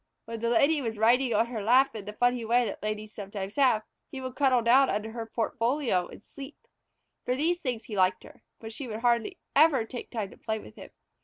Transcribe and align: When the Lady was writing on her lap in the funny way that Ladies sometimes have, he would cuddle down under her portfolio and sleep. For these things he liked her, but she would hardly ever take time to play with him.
When 0.25 0.39
the 0.39 0.49
Lady 0.49 0.81
was 0.81 0.97
writing 0.97 1.31
on 1.35 1.45
her 1.45 1.61
lap 1.61 1.95
in 1.95 2.05
the 2.05 2.13
funny 2.13 2.43
way 2.43 2.65
that 2.65 2.81
Ladies 2.81 3.13
sometimes 3.13 3.55
have, 3.57 3.83
he 4.11 4.19
would 4.19 4.35
cuddle 4.35 4.63
down 4.63 4.89
under 4.89 5.11
her 5.11 5.27
portfolio 5.27 6.07
and 6.07 6.23
sleep. 6.23 6.57
For 7.23 7.35
these 7.35 7.59
things 7.59 7.83
he 7.83 7.95
liked 7.95 8.23
her, 8.23 8.41
but 8.59 8.73
she 8.73 8.87
would 8.87 9.01
hardly 9.01 9.37
ever 9.55 9.85
take 9.85 10.09
time 10.09 10.31
to 10.31 10.37
play 10.37 10.57
with 10.57 10.73
him. 10.75 10.89